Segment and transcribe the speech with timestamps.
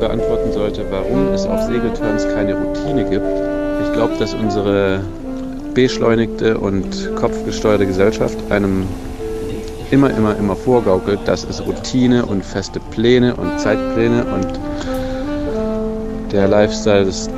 [0.00, 3.26] beantworten sollte, warum es auf Segelturns keine Routine gibt.
[3.84, 5.00] Ich glaube, dass unsere
[5.74, 8.86] beschleunigte und kopfgesteuerte Gesellschaft einem
[9.90, 14.46] immer, immer, immer vorgaukelt, dass es Routine und feste Pläne und Zeitpläne und
[16.32, 17.28] der Lifestyle des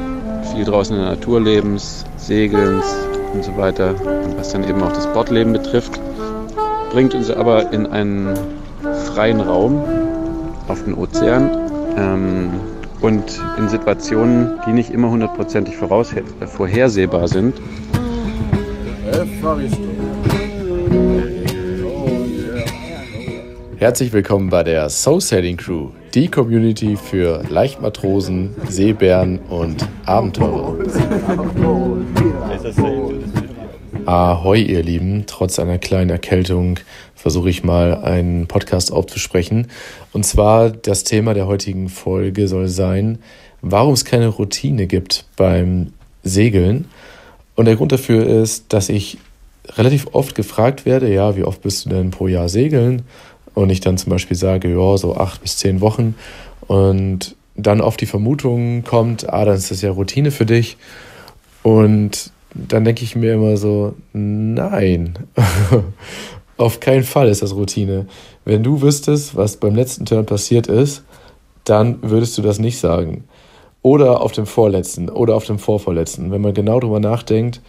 [0.55, 2.85] viel draußen in der Natur lebens, Segelns
[3.33, 3.95] und so weiter,
[4.37, 5.99] was dann eben auch das Bordleben betrifft,
[6.91, 8.35] bringt uns aber in einen
[9.15, 9.83] freien Raum
[10.69, 11.62] auf den Ozean
[11.97, 12.61] ähm,
[13.01, 17.55] und in Situationen, die nicht immer hundertprozentig vorhersehbar sind.
[23.77, 30.77] Herzlich willkommen bei der Soul Sailing Crew, die Community für Leichtmatrosen, Seebären und Abenteurer.
[34.07, 35.25] Ahoi, ihr Lieben.
[35.27, 36.81] Trotz einer kleinen Erkältung
[37.15, 39.69] versuche ich mal einen Podcast aufzusprechen.
[40.13, 43.19] Und zwar das Thema der heutigen Folge soll sein,
[43.61, 45.93] warum es keine Routine gibt beim
[46.25, 46.87] Segeln.
[47.55, 49.19] Und der Grund dafür ist, dass ich
[49.77, 53.03] relativ oft gefragt werde, ja, wie oft bist du denn pro Jahr segeln?
[53.55, 56.17] Und ich dann zum Beispiel sage, ja, so acht bis zehn Wochen.
[56.67, 60.77] Und dann oft die Vermutung kommt, ah, dann ist das ja Routine für dich.
[61.63, 65.15] Und dann denke ich mir immer so, nein,
[66.57, 68.07] auf keinen Fall ist das Routine.
[68.45, 71.03] Wenn du wüsstest, was beim letzten Turn passiert ist,
[71.65, 73.25] dann würdest du das nicht sagen.
[73.83, 76.31] Oder auf dem vorletzten oder auf dem vorvorletzten.
[76.31, 77.61] Wenn man genau drüber nachdenkt,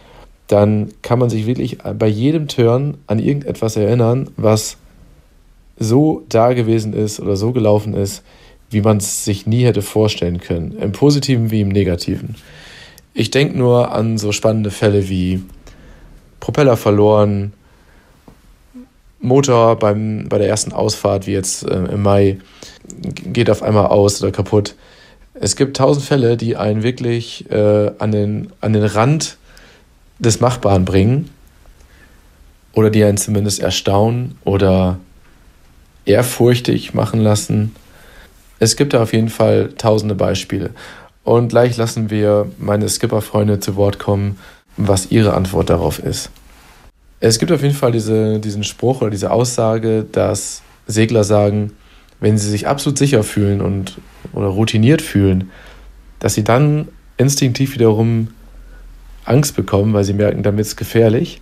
[0.46, 4.76] dann kann man sich wirklich bei jedem Turn an irgendetwas erinnern, was
[5.78, 8.22] so da gewesen ist oder so gelaufen ist,
[8.70, 10.76] wie man es sich nie hätte vorstellen können.
[10.78, 12.36] Im Positiven wie im Negativen.
[13.14, 15.42] Ich denke nur an so spannende Fälle wie
[16.40, 17.52] Propeller verloren,
[19.20, 22.38] Motor beim, bei der ersten Ausfahrt, wie jetzt äh, im Mai,
[23.32, 24.74] geht auf einmal aus oder kaputt.
[25.34, 29.38] Es gibt tausend Fälle, die einen wirklich äh, an, den, an den Rand
[30.18, 31.30] des Machbaren bringen
[32.72, 34.98] oder die einen zumindest erstaunen oder
[36.04, 37.74] ehrfurchtig machen lassen.
[38.58, 40.70] Es gibt da auf jeden Fall tausende Beispiele.
[41.24, 44.38] Und gleich lassen wir meine Skipper-Freunde zu Wort kommen,
[44.76, 46.30] was ihre Antwort darauf ist.
[47.20, 51.72] Es gibt auf jeden Fall diese, diesen Spruch oder diese Aussage, dass Segler sagen,
[52.20, 53.98] wenn sie sich absolut sicher fühlen und
[54.32, 55.50] oder routiniert fühlen,
[56.18, 58.28] dass sie dann instinktiv wiederum
[59.24, 61.40] Angst bekommen, weil sie merken, damit ist gefährlich.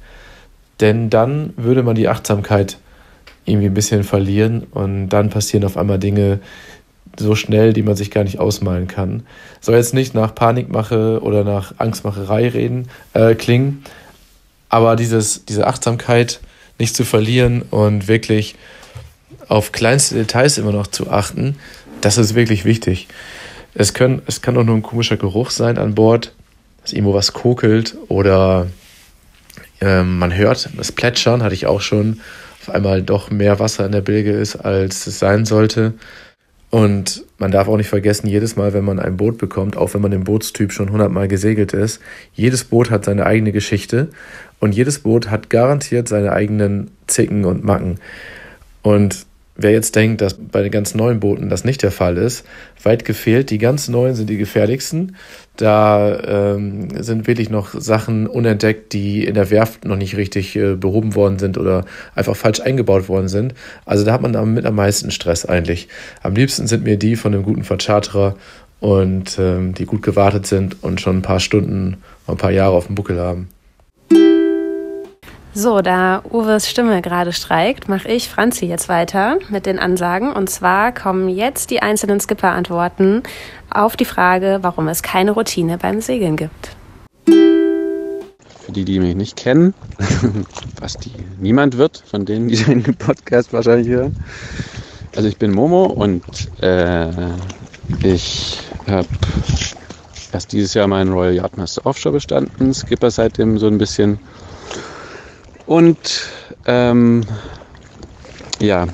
[0.80, 2.78] Denn dann würde man die Achtsamkeit
[3.44, 6.40] irgendwie ein bisschen verlieren und dann passieren auf einmal Dinge
[7.18, 9.22] so schnell, die man sich gar nicht ausmalen kann.
[9.60, 13.84] Soll jetzt nicht nach Panikmache oder nach Angstmacherei reden, äh, klingen,
[14.68, 16.40] aber dieses, diese Achtsamkeit
[16.78, 18.54] nicht zu verlieren und wirklich
[19.48, 21.56] auf kleinste Details immer noch zu achten,
[22.00, 23.08] das ist wirklich wichtig.
[23.74, 26.32] Es, können, es kann auch nur ein komischer Geruch sein an Bord,
[26.82, 28.66] dass irgendwo was kokelt oder
[29.80, 32.20] äh, man hört das Plätschern, hatte ich auch schon,
[32.62, 35.94] auf einmal doch mehr Wasser in der Bilge ist, als es sein sollte.
[36.72, 40.00] Und man darf auch nicht vergessen, jedes Mal, wenn man ein Boot bekommt, auch wenn
[40.00, 42.00] man den Bootstyp schon hundertmal gesegelt ist,
[42.32, 44.08] jedes Boot hat seine eigene Geschichte
[44.58, 48.00] und jedes Boot hat garantiert seine eigenen Zicken und Macken.
[48.80, 52.46] Und Wer jetzt denkt, dass bei den ganz neuen Booten das nicht der Fall ist,
[52.82, 53.50] weit gefehlt.
[53.50, 55.16] Die ganz neuen sind die gefährlichsten.
[55.56, 60.74] Da ähm, sind wirklich noch Sachen unentdeckt, die in der Werft noch nicht richtig äh,
[60.74, 63.52] behoben worden sind oder einfach falsch eingebaut worden sind.
[63.84, 65.88] Also da hat man mit am meisten Stress eigentlich.
[66.22, 68.36] Am liebsten sind mir die von einem guten Vercharterer
[68.80, 72.86] und ähm, die gut gewartet sind und schon ein paar Stunden, ein paar Jahre auf
[72.86, 73.48] dem Buckel haben.
[75.54, 80.32] So, da Uwes Stimme gerade streikt, mache ich Franzi jetzt weiter mit den Ansagen.
[80.32, 83.22] Und zwar kommen jetzt die einzelnen Skipper-Antworten
[83.68, 86.74] auf die Frage, warum es keine Routine beim Segeln gibt.
[87.26, 89.74] Für die, die mich nicht kennen,
[90.80, 94.16] was die niemand wird, von denen, die den Podcast wahrscheinlich hören.
[95.14, 96.24] Also ich bin Momo und
[96.62, 97.10] äh,
[98.02, 99.06] ich habe
[100.32, 104.18] erst dieses Jahr meinen Royal Yardmaster Offshore bestanden, Skipper seitdem so ein bisschen
[105.72, 106.28] und
[106.66, 107.22] ähm,
[108.60, 108.86] ja,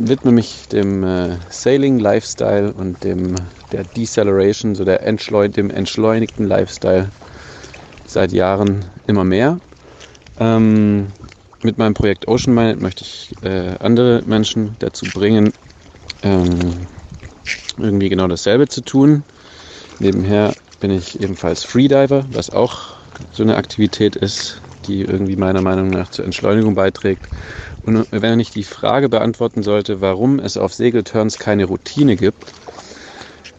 [0.00, 3.34] widme mich dem äh, Sailing Lifestyle und dem
[3.72, 7.10] der Deceleration, so der Entschleun dem entschleunigten Lifestyle
[8.06, 9.60] seit Jahren immer mehr.
[10.40, 11.08] Ähm,
[11.62, 15.52] mit meinem Projekt Ocean Minded möchte ich äh, andere Menschen dazu bringen,
[16.22, 16.86] ähm,
[17.76, 19.24] irgendwie genau dasselbe zu tun.
[19.98, 22.94] Nebenher bin ich ebenfalls Freediver, was auch
[23.34, 27.28] so eine Aktivität ist, die irgendwie meiner Meinung nach zur Entschleunigung beiträgt.
[27.84, 32.52] Und wenn ich die Frage beantworten sollte, warum es auf Segelturns keine Routine gibt,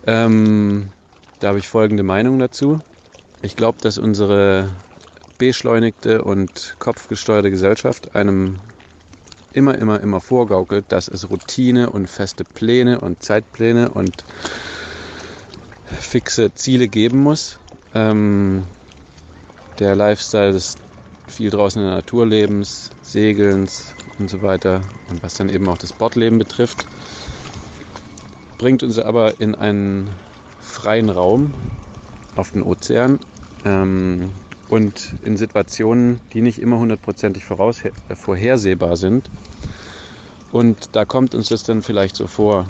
[0.05, 0.89] Ähm,
[1.39, 2.79] da habe ich folgende Meinung dazu.
[3.41, 4.69] Ich glaube, dass unsere
[5.37, 8.59] beschleunigte und kopfgesteuerte Gesellschaft einem
[9.53, 14.23] immer, immer, immer vorgaukelt, dass es Routine und feste Pläne und Zeitpläne und
[15.85, 17.59] fixe Ziele geben muss.
[17.93, 18.63] Ähm,
[19.79, 20.75] der Lifestyle des
[21.27, 25.77] viel draußen in der Natur lebens, Segelns und so weiter und was dann eben auch
[25.77, 26.85] das Bordleben betrifft,
[28.57, 30.09] bringt uns aber in einen
[30.59, 31.53] freien Raum
[32.35, 33.19] auf den Ozean
[33.65, 34.31] ähm,
[34.69, 39.29] und in Situationen, die nicht immer hundertprozentig vorhersehbar sind.
[40.51, 42.67] Und da kommt uns das dann vielleicht so vor,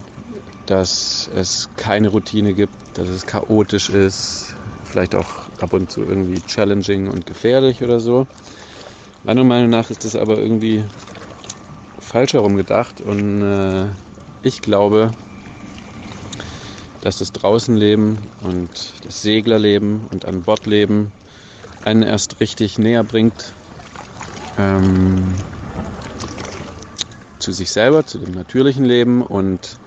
[0.65, 4.55] dass es keine Routine gibt, dass es chaotisch ist,
[4.93, 8.27] vielleicht auch ab und zu irgendwie challenging und gefährlich oder so.
[9.23, 10.83] Meiner Meinung nach ist das aber irgendwie
[11.97, 13.87] falsch herum gedacht und äh,
[14.43, 15.09] ich glaube,
[17.01, 18.69] dass das Draußenleben und
[19.03, 21.11] das Seglerleben und an Bord leben
[21.83, 23.51] einen erst richtig näher bringt
[24.59, 25.33] ähm,
[27.39, 29.79] zu sich selber, zu dem natürlichen Leben und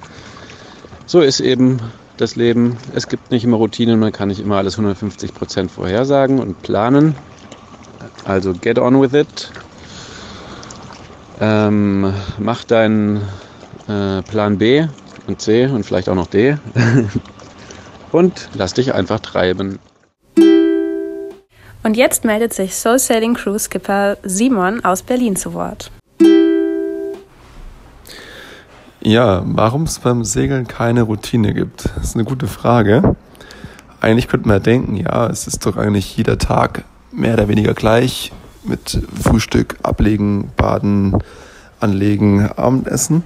[1.06, 1.78] so ist eben
[2.20, 2.76] das Leben.
[2.94, 7.14] Es gibt nicht immer Routinen, man kann nicht immer alles 150 Prozent vorhersagen und planen.
[8.24, 9.50] Also get on with it.
[11.40, 13.22] Ähm, mach deinen
[13.88, 14.86] äh, Plan B
[15.26, 16.56] und C und vielleicht auch noch D
[18.12, 19.78] und lass dich einfach treiben.
[21.82, 25.92] Und jetzt meldet sich Soul Sailing Cruise Skipper Simon aus Berlin zu Wort.
[29.06, 33.14] Ja, warum es beim Segeln keine Routine gibt, ist eine gute Frage.
[34.00, 36.82] Eigentlich könnte man ja denken, ja, es ist doch eigentlich jeder Tag
[37.12, 38.32] mehr oder weniger gleich
[38.64, 41.18] mit Frühstück, Ablegen, Baden,
[41.78, 43.22] Anlegen, Abendessen.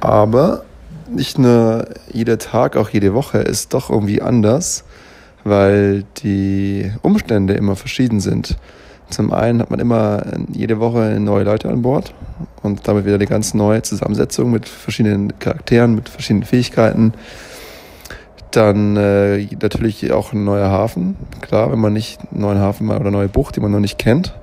[0.00, 0.66] Aber
[1.08, 4.84] nicht nur jeder Tag, auch jede Woche ist doch irgendwie anders,
[5.44, 8.58] weil die Umstände immer verschieden sind.
[9.10, 10.22] Zum einen hat man immer
[10.52, 12.14] jede Woche neue Leute an Bord
[12.62, 17.12] und damit wieder eine ganz neue Zusammensetzung mit verschiedenen Charakteren, mit verschiedenen Fähigkeiten.
[18.50, 21.16] Dann äh, natürlich auch ein neuer Hafen.
[21.40, 23.98] Klar, wenn man nicht einen neuen Hafen oder eine neue Bucht, die man noch nicht
[23.98, 24.34] kennt.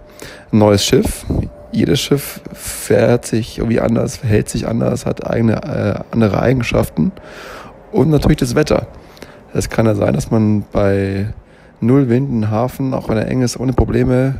[0.51, 1.25] Ein neues Schiff.
[1.71, 7.13] Jedes Schiff fährt sich irgendwie anders, verhält sich anders, hat eigene äh, andere Eigenschaften.
[7.91, 8.87] Und natürlich das Wetter.
[9.53, 11.33] Es kann ja sein, dass man bei
[11.79, 14.39] null Wind einen Hafen, auch wenn er eng ist, ohne Probleme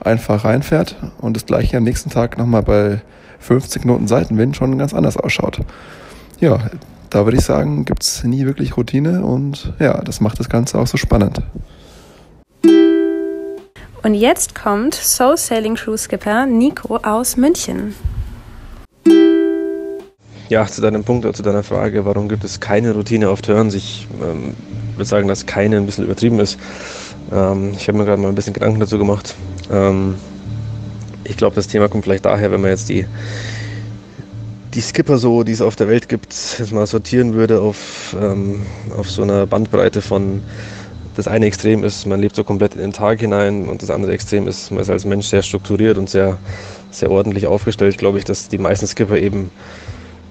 [0.00, 3.00] einfach reinfährt und das gleiche am nächsten Tag nochmal bei
[3.40, 5.60] 50 Knoten Seitenwind schon ganz anders ausschaut.
[6.40, 6.58] Ja,
[7.10, 10.78] da würde ich sagen, gibt es nie wirklich Routine und ja, das macht das Ganze
[10.78, 11.42] auch so spannend.
[14.02, 17.94] Und jetzt kommt Soul Sailing Cruise Skipper Nico aus München.
[20.48, 23.74] Ja, zu deinem Punkt oder zu deiner Frage, warum gibt es keine Routine auf Turns?
[23.74, 24.54] Ich ähm,
[24.96, 26.58] würde sagen, dass keine ein bisschen übertrieben ist.
[27.30, 29.34] Ähm, ich habe mir gerade mal ein bisschen Gedanken dazu gemacht.
[29.70, 30.16] Ähm,
[31.24, 33.06] ich glaube, das Thema kommt vielleicht daher, wenn man jetzt die,
[34.74, 38.66] die Skipper so, die es auf der Welt gibt, jetzt mal sortieren würde auf, ähm,
[38.96, 40.42] auf so einer Bandbreite von
[41.16, 44.12] das eine Extrem ist, man lebt so komplett in den Tag hinein und das andere
[44.12, 46.38] Extrem ist, man ist als Mensch sehr strukturiert und sehr,
[46.90, 49.50] sehr ordentlich aufgestellt, glaube ich, dass die meisten Skipper eben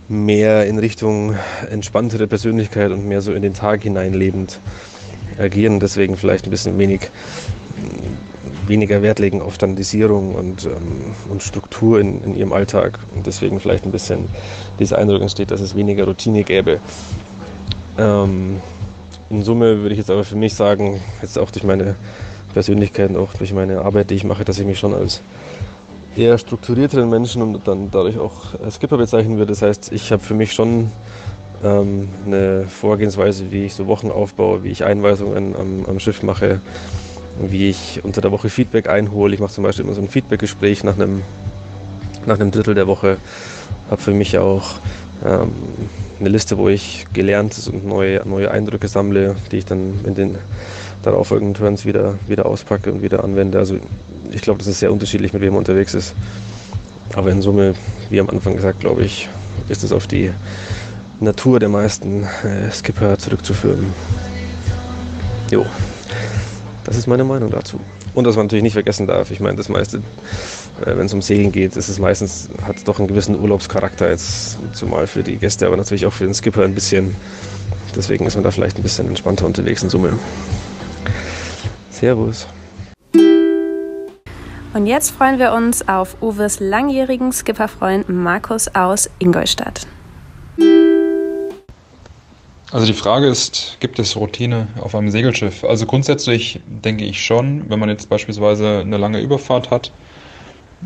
[0.07, 1.35] mehr in Richtung
[1.69, 4.59] entspanntere Persönlichkeit und mehr so in den Tag hinein lebend
[5.37, 7.09] agieren, deswegen vielleicht ein bisschen wenig
[8.69, 13.59] weniger Wert legen auf Standardisierung und, ähm, und Struktur in, in ihrem Alltag und deswegen
[13.59, 14.29] vielleicht ein bisschen
[14.79, 16.79] dieser Eindruck entsteht, dass es weniger Routine gäbe.
[17.97, 18.61] Ähm,
[19.29, 21.95] in Summe würde ich jetzt aber für mich sagen, jetzt auch durch meine
[22.53, 25.21] Persönlichkeit und auch durch meine Arbeit, die ich mache, dass ich mich schon als
[26.15, 29.51] eher strukturierteren Menschen und dann dadurch auch Skipper bezeichnen würde.
[29.51, 30.91] Das heißt, ich habe für mich schon
[31.63, 36.61] ähm, eine Vorgehensweise, wie ich so Wochen aufbaue, wie ich Einweisungen am, am Schiff mache,
[37.41, 39.33] wie ich unter der Woche Feedback einhole.
[39.33, 41.21] Ich mache zum Beispiel immer so ein Feedbackgespräch nach einem,
[42.25, 43.17] nach einem Drittel der Woche.
[43.89, 44.79] Habe für mich auch
[45.25, 45.51] ähm,
[46.19, 50.37] eine Liste, wo ich Gelerntes und neue, neue Eindrücke sammle, die ich dann in den
[51.03, 53.57] darauffolgenden Turns wieder, wieder auspacke und wieder anwende.
[53.57, 53.77] Also
[54.31, 56.13] ich glaube, das ist sehr unterschiedlich, mit wem man unterwegs ist.
[57.15, 57.73] Aber in Summe,
[58.09, 59.29] wie am Anfang gesagt, glaube ich,
[59.69, 60.31] ist es auf die
[61.19, 63.93] Natur der meisten äh, Skipper zurückzuführen.
[65.51, 65.65] Jo.
[66.89, 67.79] Das ist meine Meinung dazu.
[68.15, 69.97] Und was man natürlich nicht vergessen darf, ich meine, das meiste,
[70.81, 74.09] äh, wenn es um Segeln geht, ist es meistens, hat es doch einen gewissen Urlaubscharakter
[74.09, 77.15] jetzt, zumal für die Gäste, aber natürlich auch für den Skipper ein bisschen.
[77.95, 80.17] Deswegen ist man da vielleicht ein bisschen entspannter unterwegs in Summe.
[81.91, 82.47] Servus.
[84.73, 89.85] Und jetzt freuen wir uns auf Uwes langjährigen Skipperfreund Markus aus Ingolstadt.
[92.71, 95.63] Also die Frage ist, gibt es Routine auf einem Segelschiff?
[95.63, 99.91] Also grundsätzlich denke ich schon, wenn man jetzt beispielsweise eine lange Überfahrt hat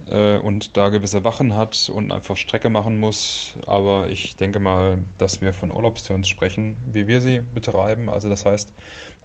[0.09, 3.55] äh, und da gewisse Wachen hat und einfach Strecke machen muss.
[3.67, 8.07] Aber ich denke mal, dass wir von Urlaubsturns sprechen, wie wir sie betreiben.
[8.07, 8.71] Also das heißt,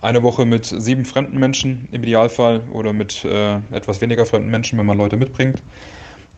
[0.01, 4.77] eine Woche mit sieben fremden Menschen im Idealfall oder mit äh, etwas weniger fremden Menschen,
[4.77, 5.63] wenn man Leute mitbringt.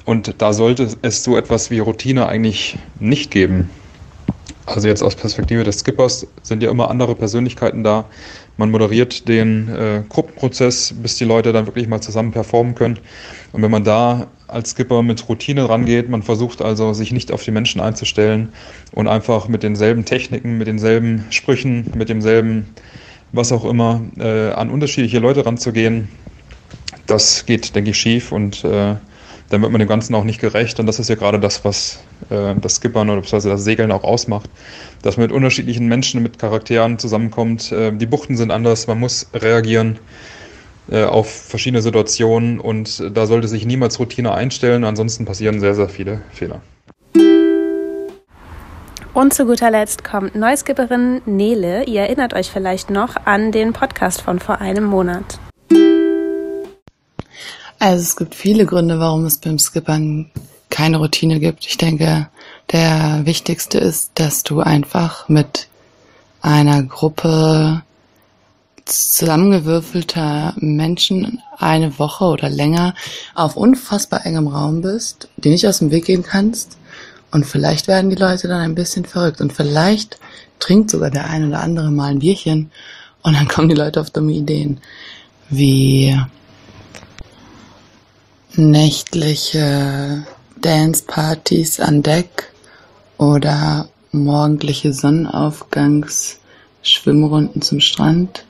[0.05, 3.71] Und da sollte es so etwas wie Routine eigentlich nicht geben.
[4.75, 8.05] Also jetzt aus Perspektive des Skippers sind ja immer andere Persönlichkeiten da.
[8.57, 12.99] Man moderiert den äh, Gruppenprozess, bis die Leute dann wirklich mal zusammen performen können.
[13.51, 17.43] Und wenn man da als Skipper mit Routine rangeht, man versucht also sich nicht auf
[17.43, 18.53] die Menschen einzustellen
[18.93, 22.67] und einfach mit denselben Techniken, mit denselben Sprüchen, mit demselben
[23.33, 26.09] was auch immer äh, an unterschiedliche Leute ranzugehen,
[27.07, 28.95] das geht, denke ich, schief und äh,
[29.51, 30.79] dann wird man dem Ganzen auch nicht gerecht.
[30.79, 34.03] Und das ist ja gerade das, was äh, das Skippern oder beziehungsweise das Segeln auch
[34.03, 34.50] ausmacht,
[35.01, 37.72] dass man mit unterschiedlichen Menschen, mit Charakteren zusammenkommt.
[37.72, 40.00] Äh, die Buchten sind anders, man muss reagieren
[40.89, 45.89] äh, auf verschiedene Situationen und da sollte sich niemals Routine einstellen, ansonsten passieren sehr, sehr
[45.89, 46.62] viele Fehler.
[49.13, 51.84] Und zu guter Letzt kommt Neuskipperin Nele.
[51.84, 55.39] Ihr erinnert euch vielleicht noch an den Podcast von vor einem Monat.
[57.81, 60.29] Also es gibt viele Gründe, warum es beim Skippern
[60.69, 61.65] keine Routine gibt.
[61.65, 62.27] Ich denke,
[62.71, 65.67] der wichtigste ist, dass du einfach mit
[66.43, 67.81] einer Gruppe
[68.85, 72.93] zusammengewürfelter Menschen eine Woche oder länger
[73.33, 76.77] auf unfassbar engem Raum bist, die nicht aus dem Weg gehen kannst.
[77.31, 79.41] Und vielleicht werden die Leute dann ein bisschen verrückt.
[79.41, 80.19] Und vielleicht
[80.59, 82.69] trinkt sogar der ein oder andere mal ein Bierchen.
[83.23, 84.79] Und dann kommen die Leute auf dumme Ideen.
[85.50, 86.15] Wie
[88.55, 90.25] nächtliche
[90.60, 92.51] Dancepartys an Deck
[93.17, 96.38] oder morgendliche Sonnenaufgangs
[96.84, 98.46] Schwimmrunden zum Strand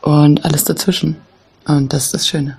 [0.00, 1.16] und alles dazwischen.
[1.66, 2.58] Und das ist das Schöne.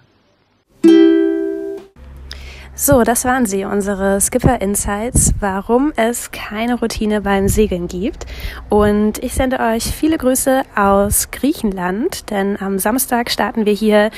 [2.75, 8.25] So, das waren sie, unsere Skipper Insights, warum es keine Routine beim Segeln gibt.
[8.67, 14.09] Und ich sende euch viele Grüße aus Griechenland, denn am Samstag starten wir hier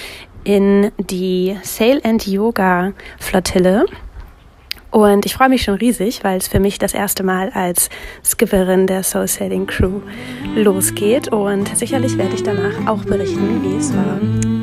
[0.46, 3.86] in die Sail and Yoga Flottille.
[4.92, 7.90] Und ich freue mich schon riesig, weil es für mich das erste Mal als
[8.24, 10.00] Skipperin der Soul Sailing Crew
[10.56, 11.28] losgeht.
[11.28, 14.54] Und sicherlich werde ich danach auch berichten, wie es war.